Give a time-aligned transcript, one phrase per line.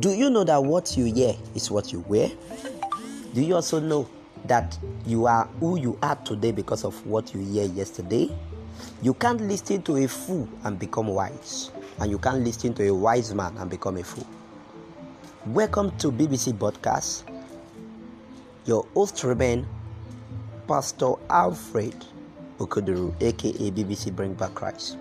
[0.00, 2.30] Do you know that what you hear is what you wear?
[3.34, 4.08] Do you also know
[4.46, 8.30] that you are who you are today because of what you hear yesterday?
[9.02, 12.94] You can't listen to a fool and become wise, and you can't listen to a
[12.94, 14.26] wise man and become a fool.
[15.44, 17.24] Welcome to BBC Podcast.
[18.64, 19.66] Your host remain
[20.66, 22.06] Pastor Alfred
[22.58, 24.96] Okoduru, aka BBC Bring Back Christ.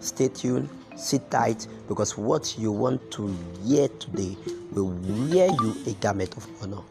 [0.00, 0.70] Stay tuned,
[1.00, 4.36] sit tight, because what you want to hear today
[4.72, 4.90] will
[5.30, 6.82] wear you a garment of honor.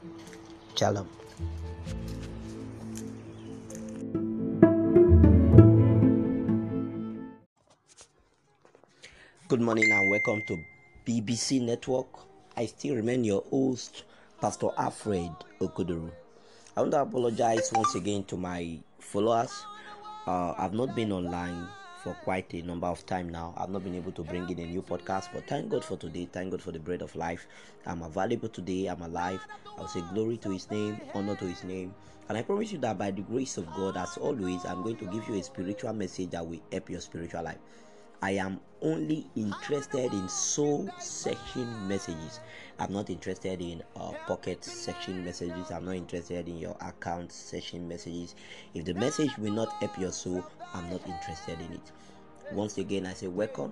[0.75, 1.07] Shalom.
[9.47, 10.57] Good morning and welcome to
[11.05, 12.07] BBC Network.
[12.57, 14.03] I still remain your host,
[14.41, 16.11] Pastor Alfred Okuduru.
[16.75, 19.63] I want to apologize once again to my followers.
[20.27, 21.67] Uh, I've not been online
[22.09, 23.53] for quite a number of time now.
[23.55, 26.27] I've not been able to bring in a new podcast, but thank God for today.
[26.31, 27.45] Thank God for the bread of life.
[27.85, 28.87] I'm available today.
[28.87, 29.45] I'm alive.
[29.77, 31.93] I'll say glory to His name, honor to His name.
[32.27, 35.05] And I promise you that by the grace of God, as always, I'm going to
[35.05, 37.59] give you a spiritual message that will help your spiritual life.
[38.21, 42.41] I am only interested in soul section messages.
[42.77, 45.71] I'm not interested in uh, pocket section messages.
[45.71, 48.35] I'm not interested in your account section messages.
[48.73, 51.91] If the message will not help your soul, I'm not interested in it.
[52.51, 53.71] Once again, I say welcome,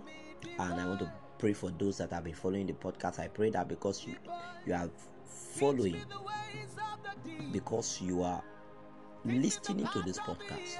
[0.60, 3.20] and I want to pray for those that have been following the podcast.
[3.20, 4.16] I pray that because you
[4.66, 4.90] you are
[5.26, 6.02] following,
[7.52, 8.44] because you are
[9.26, 10.78] listening to this podcast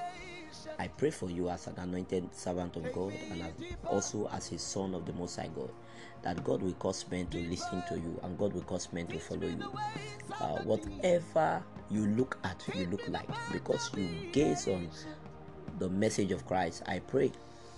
[0.78, 3.52] I pray for you as an anointed servant of God and as,
[3.86, 5.70] also as a son of the Most High God
[6.22, 9.18] that God will cause men to listen to you and God will cause men to
[9.18, 9.72] follow you.
[10.40, 14.88] Uh, whatever you look at, you look like because you gaze on
[15.78, 16.82] the message of Christ.
[16.86, 17.32] I pray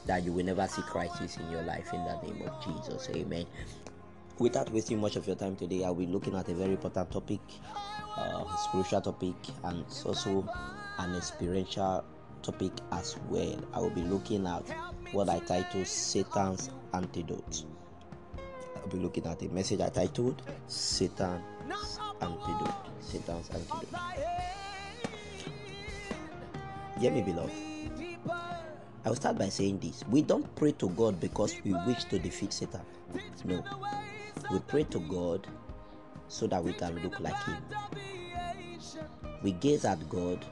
[0.06, 3.09] that you will never see crisis in your life in the name of Jesus.
[3.15, 3.47] Amen.
[4.39, 7.41] Without wasting much of your time today, I'll be looking at a very important topic,
[8.17, 9.34] uh, spiritual topic,
[9.65, 10.48] and also
[10.99, 12.04] an experiential
[12.43, 13.59] topic as well.
[13.73, 14.62] I will be looking at
[15.12, 17.65] what I titled Satan's Antidote.
[18.77, 21.43] I'll be looking at a message I titled Satan's
[22.21, 22.75] Antidote.
[23.01, 23.89] Satan's Antidote.
[26.99, 27.53] Hear me, beloved.
[29.03, 30.05] I will start by saying this.
[30.11, 32.83] We don't pray to God because we wish to defeat Satan.
[33.45, 33.65] No.
[34.53, 35.47] We pray to God
[36.28, 37.57] so that we can look like Him.
[39.43, 40.45] We gaze at God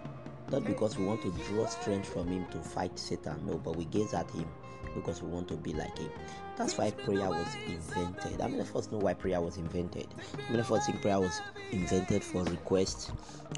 [0.50, 3.84] not because we want to draw strength from him to fight Satan, no, but we
[3.86, 4.47] gaze at him
[4.94, 6.10] because we want to be like him.
[6.56, 8.41] That's why prayer was invented.
[8.41, 10.06] How many of us know why prayer was invented?
[10.32, 13.12] How many of us think prayer was invented for request,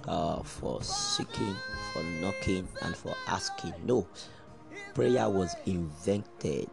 [0.07, 1.55] uh, for seeking,
[1.93, 3.75] for knocking, and for asking?
[3.85, 4.07] No,
[4.95, 6.69] prayer was invented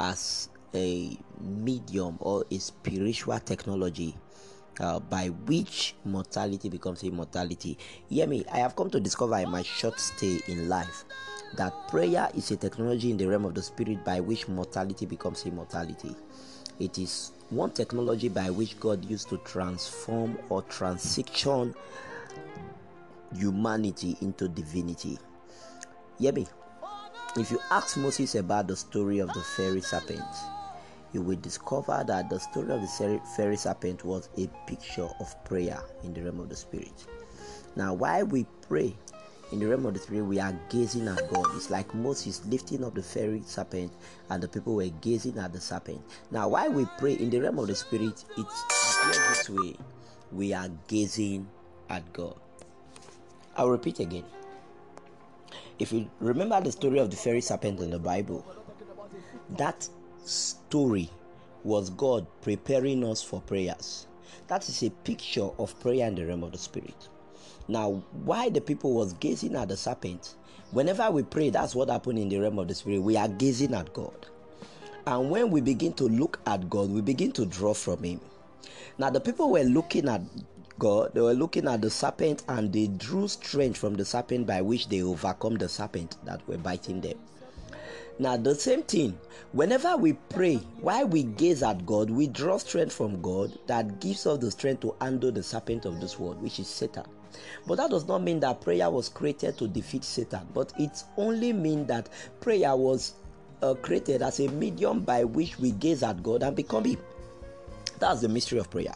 [0.00, 4.16] as a medium or a spiritual technology
[4.80, 7.78] uh, by which mortality becomes immortality.
[8.08, 11.04] Hear me, I have come to discover in my short stay in life
[11.56, 15.46] that prayer is a technology in the realm of the spirit by which mortality becomes
[15.46, 16.14] immortality.
[16.78, 21.74] It is one technology by which God used to transform or transition
[23.34, 25.18] humanity into divinity.
[26.18, 26.46] Hear me.
[27.36, 30.22] If you ask Moses about the story of the fiery serpent,
[31.12, 35.80] you will discover that the story of the fiery serpent was a picture of prayer
[36.04, 37.06] in the realm of the spirit.
[37.74, 38.96] Now, while we pray
[39.52, 41.46] in the realm of the spirit, we are gazing at God.
[41.54, 43.92] It's like Moses lifting up the fiery serpent,
[44.28, 46.00] and the people were gazing at the serpent.
[46.30, 49.76] Now, while we pray in the realm of the spirit, it appears this way
[50.32, 51.46] we are gazing
[51.88, 52.34] at God.
[53.56, 54.24] I'll repeat again.
[55.78, 58.44] If you remember the story of the fiery serpent in the Bible,
[59.50, 59.88] that
[60.28, 61.10] story
[61.64, 64.06] was God preparing us for prayers.
[64.48, 67.08] That is a picture of prayer in the realm of the spirit.
[67.68, 70.36] Now, why the people was gazing at the serpent,
[70.70, 73.00] whenever we pray, that's what happened in the realm of the spirit.
[73.00, 74.26] We are gazing at God.
[75.06, 78.20] And when we begin to look at God, we begin to draw from Him.
[78.98, 80.20] Now, the people were looking at
[80.78, 84.60] God, they were looking at the serpent and they drew strength from the serpent by
[84.60, 87.18] which they overcome the serpent that were biting them.
[88.18, 89.18] Now, the same thing,
[89.52, 94.26] whenever we pray, while we gaze at God, we draw strength from God that gives
[94.26, 97.04] us the strength to handle the serpent of this world, which is Satan.
[97.66, 101.52] But that does not mean that prayer was created to defeat Satan, but it only
[101.52, 102.08] means that
[102.40, 103.14] prayer was
[103.62, 106.98] uh, created as a medium by which we gaze at God and become Him.
[107.98, 108.94] That's the mystery of prayer.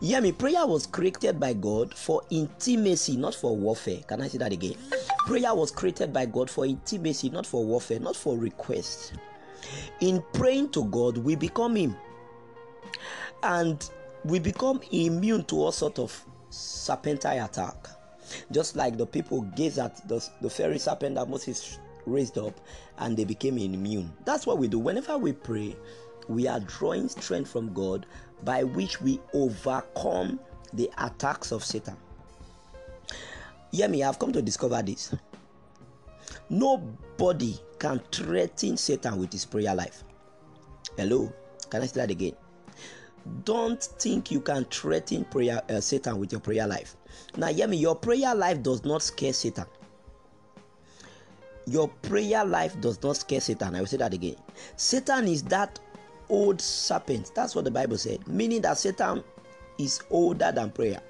[0.00, 4.00] Hear me, prayer was created by God for intimacy, not for warfare.
[4.06, 4.74] Can I say that again?
[5.26, 9.14] Prayer was created by God for intimacy, not for warfare, not for request.
[10.00, 11.96] In praying to God, we become Him.
[13.44, 13.90] and
[14.24, 17.88] we become immune to all sort of serpentine attack.
[18.50, 22.58] Just like the people gazed at the, the fiery serpent that Moses raised up
[22.98, 24.12] and they became immune.
[24.24, 24.78] That's what we do.
[24.78, 25.76] Whenever we pray,
[26.28, 28.06] we are drawing strength from God
[28.42, 30.40] by which we overcome
[30.72, 31.96] the attacks of Satan.
[33.70, 35.14] Hear me, I've come to discover this.
[36.50, 40.04] Nobody can threaten Satan with his prayer life.
[40.96, 41.32] Hello,
[41.70, 42.34] can I say that again?
[43.44, 46.96] Don't think you can threaten prayer uh, Satan with your prayer life.
[47.36, 49.64] Now, hear me, your prayer life does not scare Satan.
[51.66, 53.74] Your prayer life does not scare Satan.
[53.74, 54.36] I will say that again.
[54.76, 55.80] Satan is that
[56.34, 57.30] old serpent.
[57.34, 59.22] That's what the Bible said, meaning that Satan
[59.78, 61.00] is older than prayer.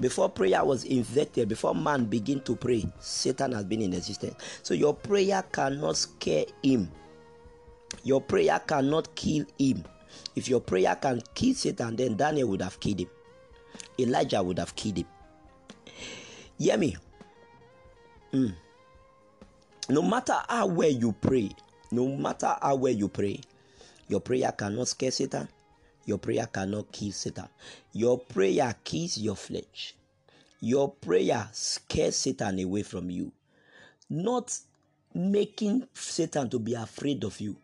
[0.00, 4.34] Before prayer was invented, before man began to pray, Satan has been in existence.
[4.62, 6.90] So your prayer cannot scare him.
[8.04, 9.84] Your prayer cannot kill him.
[10.36, 13.10] If your prayer can kill Satan, then Daniel would have killed him.
[13.98, 15.06] Elijah would have killed him.
[16.58, 16.96] Hear me.
[18.32, 18.54] Mm.
[19.88, 21.50] No matter how well you pray,
[21.90, 23.40] no matter how well you pray,
[24.08, 25.48] your prayer cannot scare Satan.
[26.06, 27.48] Your prayer cannot kill Satan.
[27.92, 29.94] Your prayer kills your flesh.
[30.60, 33.30] Your prayer scares Satan away from you.
[34.08, 34.58] Not
[35.14, 37.56] making Satan to be afraid of you.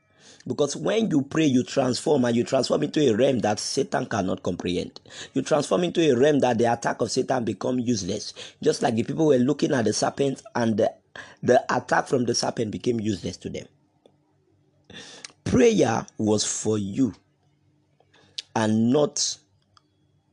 [0.47, 4.43] Because when you pray, you transform and you transform into a realm that Satan cannot
[4.43, 5.01] comprehend.
[5.33, 8.35] You transform into a realm that the attack of Satan become useless.
[8.63, 10.93] Just like the people were looking at the serpent and the,
[11.43, 13.67] the attack from the serpent became useless to them.
[15.45, 17.15] Prayer was for you
[18.57, 19.39] and not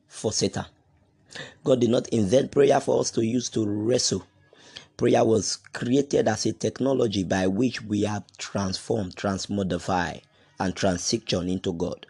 [0.07, 0.65] for Satan.
[1.63, 4.25] God did not invent prayer for us to use to wrestle.
[4.97, 10.21] Prayer was created as a technology by which we are transformed, transmodify,
[10.59, 12.05] and transition into God.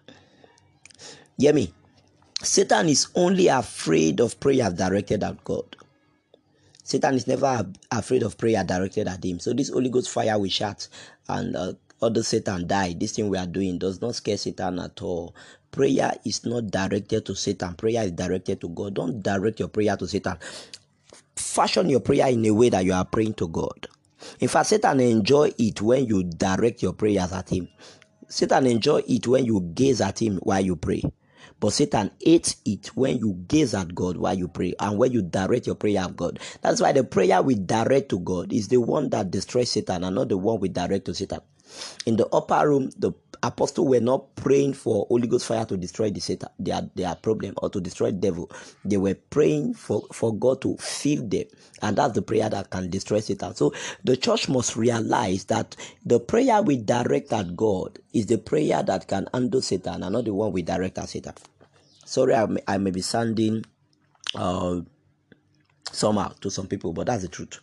[1.38, 1.74] Hear me?
[2.44, 5.76] Satan is only afraid of prayer directed at God.
[6.84, 9.40] Satan is never afraid of prayer directed at him.
[9.40, 10.88] So this Holy Ghost fire we shout
[11.30, 12.96] and uh, other Satan die.
[13.00, 15.36] This thing we are doing does not scare Satan at all.
[15.72, 17.76] Prayer is not directed to Satan.
[17.76, 18.96] Prayer is directed to God.
[18.96, 20.38] Don't direct your prayer to Satan.
[21.36, 23.88] Fashion your prayer in a way that you are praying to God.
[24.40, 27.68] In fact, Satan enjoy it when you direct your prayers at him.
[28.30, 31.04] Satan enjoy it when you gaze at him while you pray.
[31.60, 35.22] But Satan hates it when you gaze at God while you pray and when you
[35.22, 36.40] direct your prayer at God.
[36.62, 40.16] That's why the prayer we direct to God is the one that destroys Satan and
[40.16, 41.42] not the one we direct to Satan.
[42.06, 43.12] In the upper room, the
[43.44, 47.54] apostles were not praying for Holy Ghost fire to destroy the Satan, their, their problem
[47.58, 48.52] or to destroy the devil.
[48.86, 51.46] They were praying for, for God to fill them.
[51.82, 53.56] And that's the prayer that can destroy Satan.
[53.56, 53.74] So
[54.04, 55.76] the church must realize that
[56.06, 60.26] the prayer we direct at God is the prayer that can undo Satan and not
[60.26, 61.34] the one we direct at Satan.
[62.06, 63.64] Sorry, I may, I may be sounding
[64.36, 64.82] uh,
[65.92, 67.60] somehow to some people, but that's the truth.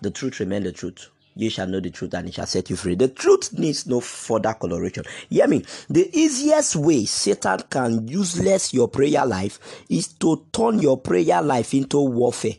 [0.00, 1.08] The truth remains the truth
[1.38, 2.96] you shall know the truth and it shall set you free.
[2.96, 5.04] The truth needs no further coloration.
[5.30, 5.64] Hear me.
[5.88, 11.74] The easiest way Satan can useless your prayer life is to turn your prayer life
[11.74, 12.56] into warfare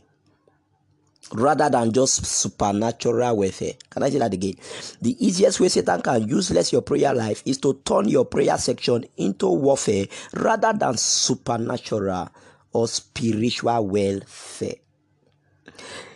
[1.34, 3.74] rather than just supernatural warfare.
[3.90, 4.56] Can I say that again?
[5.02, 9.04] The easiest way Satan can useless your prayer life is to turn your prayer section
[9.18, 12.30] into warfare rather than supernatural
[12.72, 14.76] or spiritual welfare.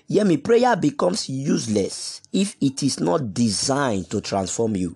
[0.08, 4.96] Hear me, prayer becomes useless if it is not designed to transform you.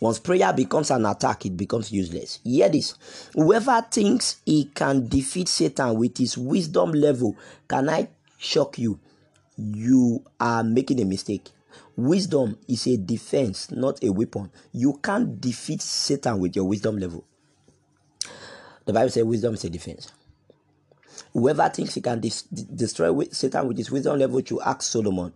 [0.00, 2.38] Once prayer becomes an attack, it becomes useless.
[2.44, 2.94] Hear this.
[3.34, 7.36] Whoever thinks he can defeat Satan with his wisdom level,
[7.68, 9.00] can I shock you?
[9.56, 11.48] You are making a mistake.
[11.96, 14.50] Wisdom is a defense, not a weapon.
[14.72, 17.24] You can't defeat Satan with your wisdom level.
[18.84, 20.12] The Bible says wisdom is a defense.
[21.32, 25.32] Whoever thinks he can dis- destroy Satan with his wisdom level to ask Solomon.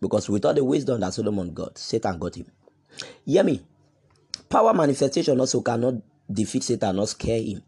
[0.00, 2.46] Because without the wisdom that Solomon got, Satan got him.
[3.24, 3.64] Hear me.
[4.48, 5.94] Power manifestation also cannot
[6.30, 7.62] defeat Satan or scare him.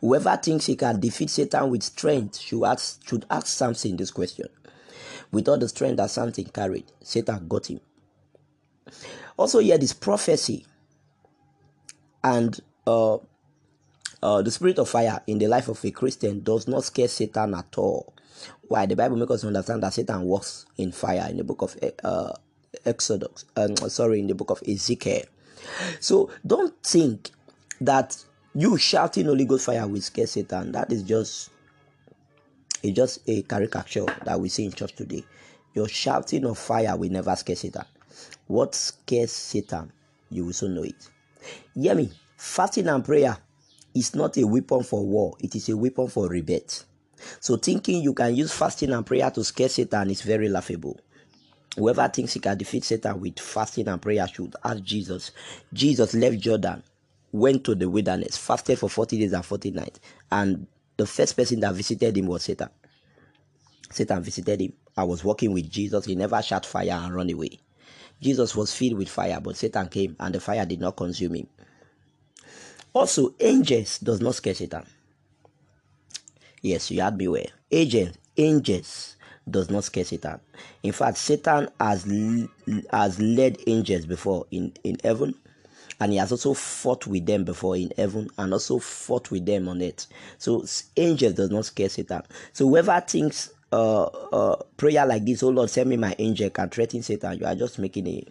[0.00, 4.48] Whoever thinks he can defeat Satan with strength should ask, should ask Samson this question.
[5.30, 7.80] Without the strength that Samson carried, Satan got him.
[9.36, 10.66] Also, hear this prophecy
[12.24, 13.18] and uh,
[14.22, 17.54] uh, the spirit of fire in the life of a Christian does not scare Satan
[17.54, 18.14] at all.
[18.62, 18.86] Why?
[18.86, 22.32] The Bible makes us understand that Satan works in fire in the book of uh,
[22.84, 25.22] Exodus, um, sorry, in the book of Ezekiel.
[26.00, 27.30] So don't think
[27.80, 28.16] that
[28.54, 30.72] you shouting Holy Ghost fire will scare Satan.
[30.72, 31.50] That is just
[32.82, 35.24] it's just a caricature that we see in church today.
[35.74, 37.84] Your shouting of fire will never scare Satan.
[38.46, 39.92] What scares Satan,
[40.30, 41.08] you will soon know it.
[41.74, 42.10] Hear me.
[42.36, 43.36] Fasting and prayer
[43.98, 46.84] is not a weapon for war, it is a weapon for rebate.
[47.40, 50.98] So thinking you can use fasting and prayer to scare Satan is very laughable.
[51.76, 55.32] Whoever thinks he can defeat Satan with fasting and prayer should ask Jesus.
[55.72, 56.82] Jesus left Jordan,
[57.32, 60.00] went to the wilderness, fasted for 40 days and 40 nights,
[60.30, 62.68] and the first person that visited him was Satan.
[63.90, 64.72] Satan visited him.
[64.96, 66.04] I was walking with Jesus.
[66.04, 67.60] He never shot fire and run away.
[68.20, 71.46] Jesus was filled with fire, but Satan came and the fire did not consume him.
[72.98, 74.84] Also, angels does not scare Satan.
[76.62, 77.46] Yes, you had me where.
[77.70, 79.14] Angels, angels
[79.48, 80.40] does not scare Satan.
[80.82, 82.02] In fact, Satan has
[82.90, 85.36] has led angels before in in heaven,
[86.00, 89.68] and he has also fought with them before in heaven, and also fought with them
[89.68, 90.08] on earth.
[90.38, 90.64] So
[90.96, 92.22] angels does not scare Satan.
[92.52, 96.68] So whoever thinks uh, uh, prayer like this, oh Lord, send me my angel, can
[96.68, 98.24] threaten Satan, you are just making a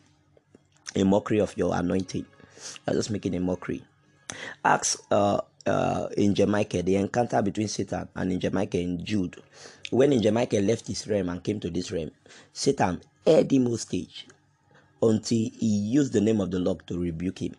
[0.94, 2.26] a mockery of your anointing.
[2.26, 3.86] You are just making a mockery.
[4.64, 9.38] Ask uh, uh, Angel Michael, the encounter between Satan and in Jamaica in Jude.
[9.90, 12.12] When Angel Michael left his realm and came to this realm,
[12.52, 14.28] Satan held him hostage
[15.02, 17.56] until he used the name of the Lord to rebuke him.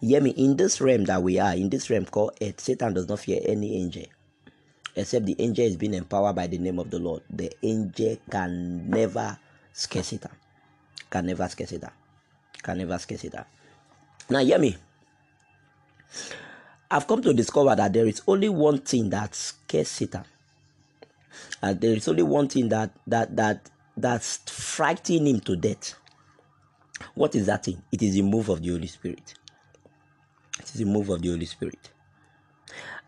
[0.00, 3.08] Hear me, in this realm that we are, in this realm called earth, Satan does
[3.08, 4.04] not fear any angel.
[4.96, 7.22] Except the angel is being empowered by the name of the Lord.
[7.30, 9.38] The angel can never
[9.72, 10.32] scare Satan.
[11.08, 11.90] Can never scare Satan.
[12.62, 13.44] Can never scare Satan.
[14.30, 14.76] Now, hear me.
[16.90, 20.24] I've come to discover that there is only one thing that scares Satan.
[21.62, 25.94] And there is only one thing that that that that's frightening him to death.
[27.14, 27.82] What is that thing?
[27.92, 29.34] It is the move of the Holy Spirit.
[30.58, 31.90] It is the move of the Holy Spirit.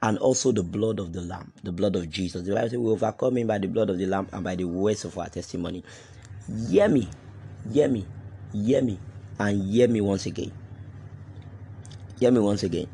[0.02, 2.42] And also the blood of the Lamb, the blood of Jesus.
[2.46, 4.64] The Bible says we overcome him by the blood of the Lamb and by the
[4.64, 5.84] words of our testimony.
[6.68, 7.08] Hear me,
[7.70, 8.06] hear me,
[8.52, 8.98] hear me,
[9.40, 10.52] and hear me once again.
[12.20, 12.86] Hear me once again.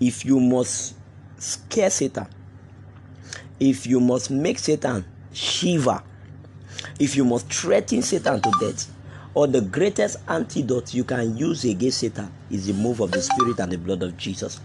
[0.00, 0.94] If you must
[1.38, 2.28] scare Satan,
[3.58, 6.02] if you must make Satan shiver,
[7.00, 8.92] if you must threaten Satan to death,
[9.34, 13.58] or the greatest antidote you can use against Satan is the move of the Spirit
[13.58, 14.60] and the blood of Jesus.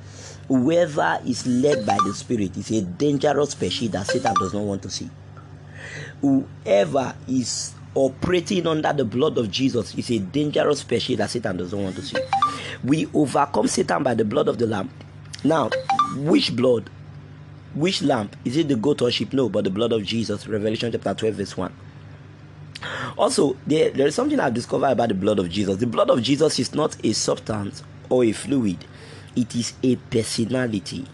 [0.47, 4.83] Whoever is led by the Spirit is a dangerous species that Satan does not want
[4.83, 5.09] to see.
[6.21, 11.81] Whoever is operating under the blood of Jesus is a dangerous species that Satan doesn't
[11.81, 12.17] want to see.
[12.83, 14.89] We overcome Satan by the blood of the Lamb.
[15.43, 15.69] Now,
[16.15, 16.89] which blood?
[17.73, 18.29] Which lamb?
[18.43, 19.33] Is it the goat or sheep?
[19.33, 20.45] No, but the blood of Jesus.
[20.47, 21.73] Revelation chapter 12, verse 1.
[23.17, 25.77] Also, there, there is something I've discovered about the blood of Jesus.
[25.77, 28.85] The blood of Jesus is not a substance or a fluid,
[29.35, 31.07] it is a personality.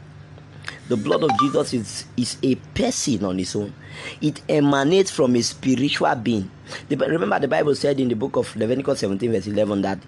[0.89, 3.74] The blood of Jesus is, is a person on its own.
[4.22, 6.50] It emanates from a spiritual being.
[6.88, 10.00] The, remember, the Bible said in the book of Leviticus 17, verse 11, that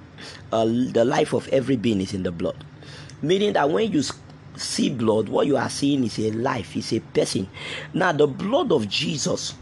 [0.53, 2.63] uh, the life of every being is in the blood.
[3.21, 4.03] Meaning that when you
[4.55, 7.49] see blood, what you are seeing is a life, is a person.
[7.93, 9.55] Now, the blood of Jesus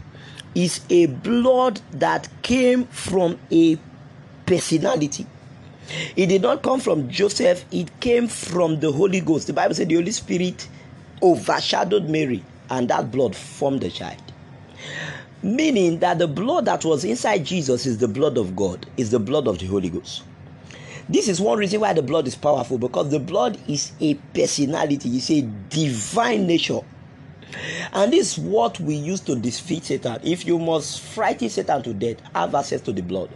[0.54, 3.76] is a blood that came from a
[4.46, 5.26] personality.
[6.16, 9.46] It did not come from Joseph, it came from the Holy Ghost.
[9.46, 10.68] The Bible said the Holy Spirit
[11.22, 14.22] overshadowed Mary, and that blood formed the child.
[15.42, 19.20] Meaning that the blood that was inside Jesus is the blood of God, is the
[19.20, 20.22] blood of the Holy Ghost.
[21.08, 25.08] This is one reason why the blood is powerful because the blood is a personality,
[25.16, 26.80] it's a divine nature.
[27.94, 30.20] And this is what we use to defeat Satan.
[30.22, 33.30] If you must frighten Satan to death, have access to the blood.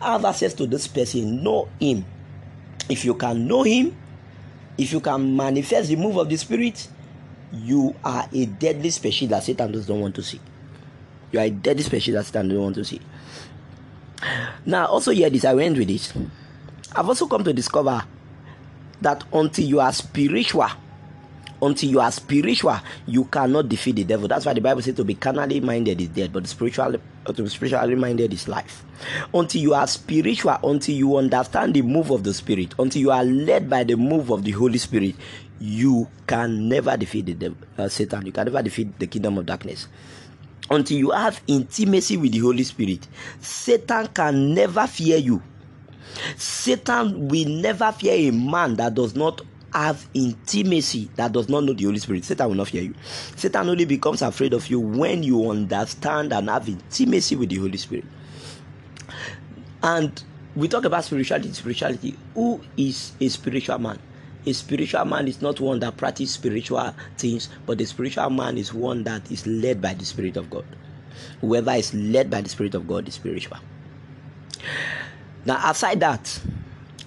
[0.00, 2.04] Have access to this person, know him.
[2.88, 3.96] If you can know him,
[4.78, 6.86] if you can manifest the move of the spirit,
[7.52, 10.40] you are a deadly species that Satan doesn't want to see.
[11.32, 13.00] You are a deadly species that Satan doesn't want to see.
[14.66, 16.12] Now, also hear this, I went with this.
[16.94, 18.02] I've also come to discover
[19.00, 20.68] that until you are spiritual,
[21.60, 24.28] until you are spiritual, you cannot defeat the devil.
[24.28, 27.42] That's why the Bible says to be carnally minded is dead, but spiritually uh, to
[27.42, 28.84] be spiritually minded is life.
[29.32, 33.24] Until you are spiritual, until you understand the move of the Spirit, until you are
[33.24, 35.14] led by the move of the Holy Spirit,
[35.60, 38.26] you can never defeat the devil, uh, Satan.
[38.26, 39.88] You can never defeat the kingdom of darkness.
[40.70, 43.06] Until you have intimacy with the Holy Spirit,
[43.40, 45.42] Satan can never fear you.
[46.36, 49.42] Satan will never fear a man that does not
[49.74, 52.94] have intimacy that does not know the Holy Spirit, Satan will not fear you.
[53.36, 57.76] Satan only becomes afraid of you when you understand and have intimacy with the Holy
[57.76, 58.04] Spirit.
[59.82, 60.22] And
[60.54, 62.16] we talk about spirituality, spirituality.
[62.34, 63.98] Who is a spiritual man?
[64.46, 68.74] A spiritual man is not one that practices spiritual things, but the spiritual man is
[68.74, 70.66] one that is led by the Spirit of God.
[71.40, 73.58] Whoever is led by the Spirit of God is spiritual.
[75.46, 76.40] Now, aside that,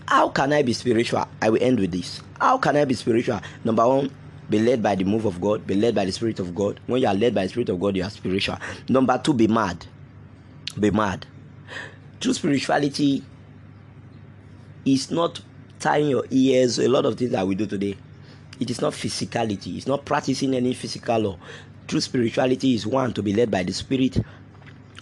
[0.07, 1.27] how can I be spiritual?
[1.41, 2.21] I will end with this.
[2.39, 3.39] How can I be spiritual?
[3.63, 4.11] Number one,
[4.49, 6.79] be led by the move of God, be led by the Spirit of God.
[6.87, 8.57] When you are led by the Spirit of God, you are spiritual.
[8.89, 9.85] Number two, be mad.
[10.79, 11.25] Be mad.
[12.19, 13.23] True spirituality
[14.85, 15.41] is not
[15.87, 17.95] tying your ears, a lot of things that we do today.
[18.59, 21.39] It is not physicality, it's not practicing any physical law.
[21.87, 24.21] True spirituality is one, to be led by the Spirit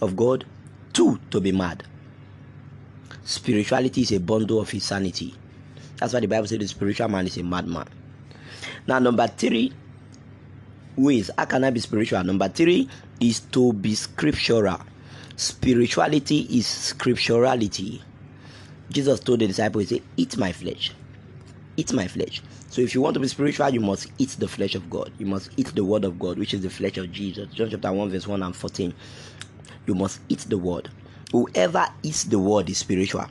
[0.00, 0.44] of God,
[0.92, 1.82] two, to be mad.
[3.24, 5.34] Spirituality is a bundle of insanity.
[5.96, 7.88] That's why the Bible says the spiritual man is a madman.
[8.86, 9.72] Now, number three
[10.94, 12.22] ways how can I be spiritual?
[12.22, 12.88] Number three
[13.18, 14.78] is to be scriptural.
[15.34, 18.02] Spirituality is scripturality.
[18.90, 20.92] Jesus told the disciples, He said, Eat my flesh.
[21.76, 22.42] Eat my flesh.
[22.70, 25.12] So if you want to be spiritual, you must eat the flesh of God.
[25.18, 27.52] You must eat the word of God, which is the flesh of Jesus.
[27.52, 28.94] John chapter 1, verse 1 and 14.
[29.86, 30.90] You must eat the word.
[31.32, 33.26] Whoever eats the word is spiritual.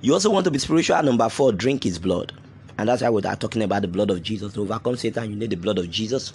[0.00, 1.02] You also want to be spiritual.
[1.02, 2.32] Number four, drink his blood.
[2.78, 4.52] And that's why we are talking about the blood of Jesus.
[4.54, 6.32] To overcome Satan, you need the blood of Jesus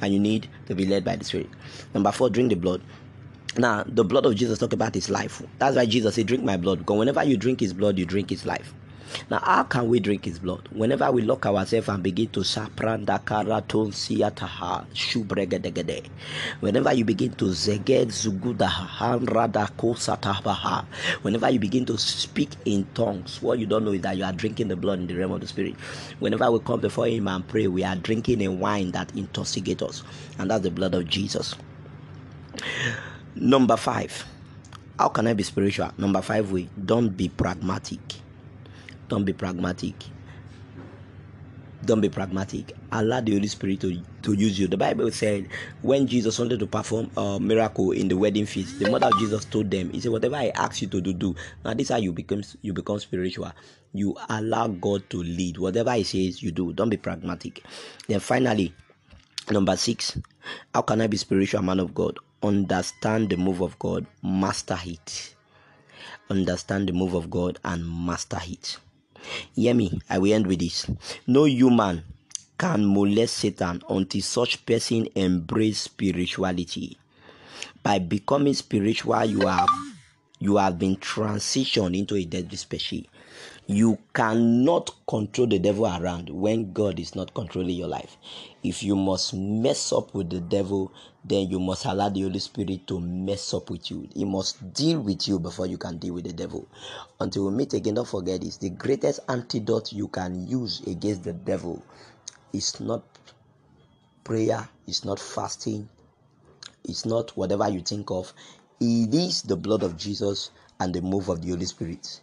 [0.00, 1.48] and you need to be led by the Spirit.
[1.94, 2.82] Number four, drink the blood.
[3.58, 5.42] Now, the blood of Jesus talk about his life.
[5.58, 6.78] That's why Jesus said, Drink my blood.
[6.80, 8.72] Because whenever you drink his blood, you drink his life.
[9.30, 10.68] Now, how can we drink his blood?
[10.72, 16.06] Whenever we lock ourselves and begin to sapranda karaton siataha shubregedegede.
[16.60, 20.86] Whenever you begin to zeged zugudaha hanrada kosatabaha.
[21.20, 24.32] Whenever you begin to speak in tongues, what you don't know is that you are
[24.32, 25.74] drinking the blood in the realm of the spirit.
[26.20, 30.02] Whenever we come before him and pray, we are drinking a wine that intoxicates us,
[30.38, 31.54] and that's the blood of Jesus.
[33.34, 34.24] Number five.
[34.98, 35.90] How can I be spiritual?
[35.98, 36.68] Number five way.
[36.84, 38.22] Don't be pragmatic
[39.12, 39.92] don't be pragmatic.
[41.84, 42.72] Don't be pragmatic.
[42.92, 44.68] Allow the Holy Spirit to, to use you.
[44.68, 45.48] The Bible said
[45.82, 49.44] when Jesus wanted to perform a miracle in the wedding feast, the mother of Jesus
[49.44, 51.36] told them, He said, Whatever I ask you to do, do.
[51.62, 53.52] Now this is how you become you become spiritual.
[53.92, 55.58] You allow God to lead.
[55.58, 56.72] Whatever He says, you do.
[56.72, 57.62] Don't be pragmatic.
[58.08, 58.72] Then finally,
[59.50, 60.16] number six,
[60.72, 62.18] how can I be spiritual man of God?
[62.42, 65.34] Understand the move of God, master it.
[66.28, 68.78] Understand the move of God and master it.
[69.54, 70.90] Hear me, I will end with this.
[71.26, 72.02] No human
[72.58, 76.98] can molest Satan until such person embrace spirituality.
[77.82, 79.68] By becoming spiritual, you have
[80.38, 83.06] you have been transitioned into a deadly species.
[83.72, 88.18] You cannot control the devil around when God is not controlling your life.
[88.62, 90.92] If you must mess up with the devil,
[91.24, 94.10] then you must allow the Holy Spirit to mess up with you.
[94.14, 96.68] He must deal with you before you can deal with the devil.
[97.18, 101.32] Until we meet again, don't forget this the greatest antidote you can use against the
[101.32, 101.82] devil
[102.52, 103.02] is not
[104.22, 105.88] prayer, it's not fasting,
[106.84, 108.34] it's not whatever you think of.
[108.80, 112.20] It is the blood of Jesus and the move of the Holy Spirit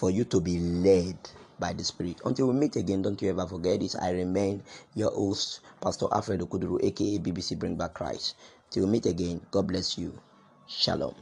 [0.00, 1.14] for you to be led
[1.60, 2.22] by the Spirit.
[2.24, 3.94] Until we meet again, don't you ever forget this.
[3.94, 4.62] I remain
[4.94, 8.34] your host, Pastor Alfred Okuduru, aka BBC Bring Back Christ.
[8.70, 10.18] Till we meet again, God bless you.
[10.66, 11.14] Shalom.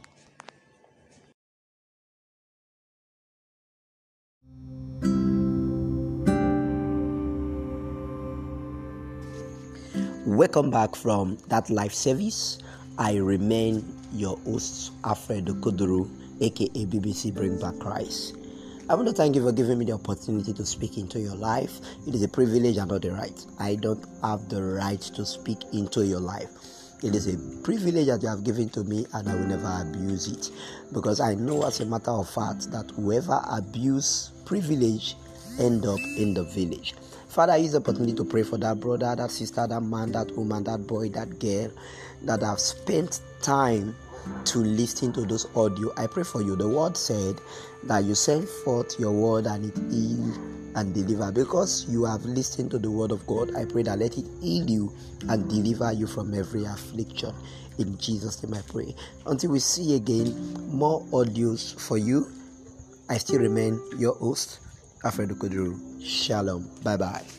[10.25, 12.59] Welcome back from that live service.
[12.97, 16.07] I remain your host, Alfred Okuduru,
[16.39, 18.38] aka BBC Bring Back Christ.
[18.89, 21.79] I want to thank you for giving me the opportunity to speak into your life.
[22.07, 23.45] It is a privilege and not a right.
[23.59, 26.49] I don't have the right to speak into your life.
[27.03, 30.27] It is a privilege that you have given to me, and I will never abuse
[30.27, 30.49] it
[30.91, 35.15] because I know, as a matter of fact, that whoever abuse privilege
[35.59, 36.95] end up in the village.
[37.27, 40.63] Father, use the opportunity to pray for that brother, that sister, that man, that woman,
[40.63, 41.69] that boy, that girl
[42.23, 43.95] that have spent time
[44.45, 45.91] to listen to those audio.
[45.97, 46.55] I pray for you.
[46.55, 47.39] The word said
[47.83, 50.33] that you send forth your word and it heal
[50.75, 51.31] and deliver.
[51.31, 54.69] Because you have listened to the word of God, I pray that let it heal
[54.69, 54.93] you
[55.29, 57.33] and deliver you from every affliction.
[57.77, 58.95] In Jesus' name I pray.
[59.25, 60.35] Until we see again
[60.67, 62.27] more audios for you.
[63.09, 64.59] I still remain your host,
[65.03, 65.79] Alfred Okuduru.
[66.03, 66.69] Shalom.
[66.83, 67.38] Bye bye.